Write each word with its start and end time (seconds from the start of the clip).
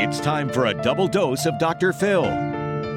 It's 0.00 0.20
time 0.20 0.48
for 0.48 0.66
a 0.66 0.74
double 0.74 1.08
dose 1.08 1.44
of 1.44 1.58
Dr. 1.58 1.92
Phil. 1.92 2.24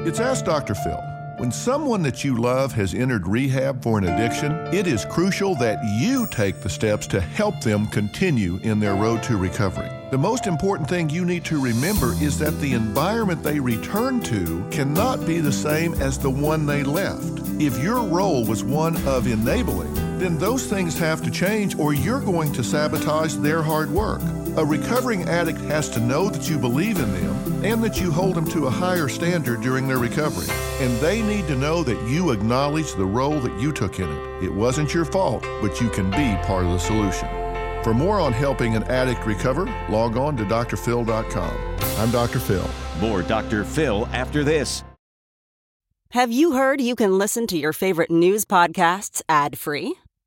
It's 0.06 0.20
Ask 0.20 0.44
Dr. 0.44 0.72
Phil. 0.76 1.02
When 1.38 1.50
someone 1.50 2.00
that 2.04 2.22
you 2.22 2.36
love 2.36 2.72
has 2.74 2.94
entered 2.94 3.26
rehab 3.26 3.82
for 3.82 3.98
an 3.98 4.04
addiction, 4.04 4.52
it 4.72 4.86
is 4.86 5.04
crucial 5.04 5.56
that 5.56 5.80
you 5.84 6.28
take 6.28 6.60
the 6.60 6.70
steps 6.70 7.08
to 7.08 7.20
help 7.20 7.60
them 7.60 7.88
continue 7.88 8.58
in 8.62 8.78
their 8.78 8.94
road 8.94 9.20
to 9.24 9.36
recovery. 9.36 9.90
The 10.12 10.16
most 10.16 10.46
important 10.46 10.88
thing 10.88 11.10
you 11.10 11.24
need 11.24 11.44
to 11.46 11.60
remember 11.60 12.12
is 12.22 12.38
that 12.38 12.60
the 12.60 12.72
environment 12.72 13.42
they 13.42 13.58
return 13.58 14.20
to 14.20 14.64
cannot 14.70 15.26
be 15.26 15.40
the 15.40 15.50
same 15.50 15.94
as 15.94 16.20
the 16.20 16.30
one 16.30 16.66
they 16.66 16.84
left. 16.84 17.40
If 17.60 17.82
your 17.82 18.04
role 18.04 18.46
was 18.46 18.62
one 18.62 18.96
of 19.08 19.26
enabling, 19.26 19.92
then 20.20 20.38
those 20.38 20.66
things 20.66 20.96
have 21.00 21.20
to 21.24 21.32
change 21.32 21.76
or 21.80 21.94
you're 21.94 22.20
going 22.20 22.52
to 22.52 22.62
sabotage 22.62 23.34
their 23.34 23.60
hard 23.60 23.90
work. 23.90 24.22
A 24.54 24.64
recovering 24.64 25.22
addict 25.30 25.58
has 25.60 25.88
to 25.90 26.00
know 26.00 26.28
that 26.28 26.50
you 26.50 26.58
believe 26.58 26.98
in 26.98 27.10
them 27.10 27.64
and 27.64 27.82
that 27.82 27.98
you 27.98 28.10
hold 28.10 28.34
them 28.34 28.46
to 28.50 28.66
a 28.66 28.70
higher 28.70 29.08
standard 29.08 29.62
during 29.62 29.88
their 29.88 29.98
recovery. 29.98 30.46
And 30.78 30.94
they 31.00 31.22
need 31.22 31.46
to 31.46 31.56
know 31.56 31.82
that 31.82 32.06
you 32.06 32.32
acknowledge 32.32 32.92
the 32.92 33.06
role 33.06 33.40
that 33.40 33.58
you 33.58 33.72
took 33.72 33.98
in 33.98 34.10
it. 34.10 34.44
It 34.44 34.52
wasn't 34.52 34.92
your 34.92 35.06
fault, 35.06 35.42
but 35.62 35.80
you 35.80 35.88
can 35.88 36.10
be 36.10 36.36
part 36.44 36.66
of 36.66 36.72
the 36.72 36.78
solution. 36.78 37.28
For 37.82 37.94
more 37.94 38.20
on 38.20 38.34
helping 38.34 38.76
an 38.76 38.82
addict 38.84 39.24
recover, 39.24 39.64
log 39.88 40.18
on 40.18 40.36
to 40.36 40.44
drphil.com. 40.44 41.56
I'm 41.98 42.10
Dr. 42.10 42.38
Phil. 42.38 42.68
More 43.00 43.22
Dr. 43.22 43.64
Phil 43.64 44.06
after 44.12 44.44
this. 44.44 44.84
Have 46.10 46.30
you 46.30 46.52
heard 46.52 46.78
you 46.78 46.94
can 46.94 47.16
listen 47.16 47.46
to 47.46 47.56
your 47.56 47.72
favorite 47.72 48.10
news 48.10 48.44
podcasts 48.44 49.22
ad 49.30 49.58
free? 49.58 49.94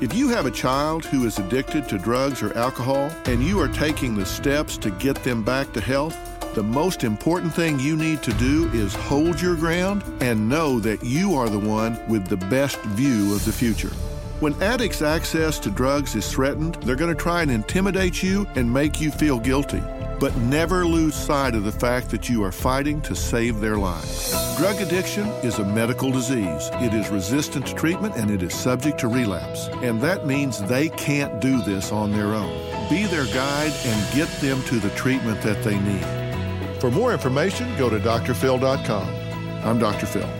If 0.00 0.14
you 0.14 0.30
have 0.30 0.46
a 0.46 0.50
child 0.50 1.04
who 1.04 1.26
is 1.26 1.38
addicted 1.38 1.86
to 1.90 1.98
drugs 1.98 2.42
or 2.42 2.56
alcohol 2.56 3.12
and 3.26 3.42
you 3.42 3.60
are 3.60 3.68
taking 3.68 4.14
the 4.14 4.24
steps 4.24 4.78
to 4.78 4.90
get 4.92 5.22
them 5.24 5.42
back 5.42 5.74
to 5.74 5.80
health, 5.82 6.16
the 6.54 6.62
most 6.62 7.04
important 7.04 7.52
thing 7.52 7.78
you 7.78 7.96
need 7.96 8.22
to 8.22 8.32
do 8.32 8.70
is 8.72 8.94
hold 8.94 9.38
your 9.42 9.56
ground 9.56 10.02
and 10.22 10.48
know 10.48 10.80
that 10.80 11.04
you 11.04 11.34
are 11.34 11.50
the 11.50 11.58
one 11.58 12.00
with 12.08 12.28
the 12.28 12.38
best 12.38 12.80
view 12.96 13.34
of 13.34 13.44
the 13.44 13.52
future. 13.52 13.90
When 14.40 14.54
addicts' 14.62 15.02
access 15.02 15.58
to 15.58 15.70
drugs 15.70 16.14
is 16.14 16.32
threatened, 16.32 16.76
they're 16.76 16.96
going 16.96 17.14
to 17.14 17.22
try 17.22 17.42
and 17.42 17.50
intimidate 17.50 18.22
you 18.22 18.46
and 18.54 18.72
make 18.72 19.02
you 19.02 19.10
feel 19.10 19.38
guilty. 19.38 19.82
But 20.20 20.36
never 20.36 20.86
lose 20.86 21.14
sight 21.14 21.54
of 21.54 21.64
the 21.64 21.72
fact 21.72 22.10
that 22.10 22.28
you 22.28 22.44
are 22.44 22.52
fighting 22.52 23.00
to 23.02 23.16
save 23.16 23.58
their 23.58 23.78
lives. 23.78 24.32
Drug 24.58 24.78
addiction 24.82 25.26
is 25.42 25.58
a 25.58 25.64
medical 25.64 26.10
disease. 26.10 26.68
It 26.74 26.92
is 26.92 27.08
resistant 27.08 27.66
to 27.68 27.74
treatment 27.74 28.16
and 28.16 28.30
it 28.30 28.42
is 28.42 28.52
subject 28.52 29.00
to 29.00 29.08
relapse. 29.08 29.68
And 29.82 29.98
that 30.02 30.26
means 30.26 30.62
they 30.62 30.90
can't 30.90 31.40
do 31.40 31.62
this 31.62 31.90
on 31.90 32.12
their 32.12 32.34
own. 32.34 32.52
Be 32.90 33.06
their 33.06 33.24
guide 33.32 33.72
and 33.86 34.14
get 34.14 34.28
them 34.42 34.62
to 34.64 34.78
the 34.78 34.90
treatment 34.90 35.40
that 35.40 35.64
they 35.64 35.78
need. 35.80 36.80
For 36.80 36.90
more 36.90 37.14
information, 37.14 37.74
go 37.78 37.88
to 37.88 37.98
drphil.com. 37.98 39.08
I'm 39.64 39.78
Dr. 39.78 40.04
Phil. 40.04 40.39